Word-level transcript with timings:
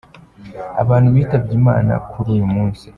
Abantu 0.81 1.07
bitabye 1.15 1.53
Imana 1.59 1.93
kuri 2.09 2.27
uyu 2.35 2.47
munsi:. 2.53 2.85